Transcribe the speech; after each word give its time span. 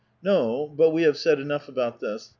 No— 0.23 0.65
but 0.77 0.89
we 0.89 1.03
have 1.03 1.15
said 1.15 1.39
enough 1.39 1.69
about 1.69 1.99
this. 1.99 2.29